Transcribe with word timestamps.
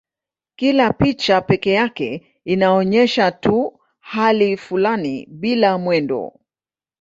Kila 0.55 0.93
picha 0.93 1.41
pekee 1.41 1.71
yake 1.73 2.25
inaonyesha 2.45 3.31
tu 3.31 3.79
hali 3.99 4.57
fulani 4.57 5.25
bila 5.29 5.77
mwendo. 5.77 6.39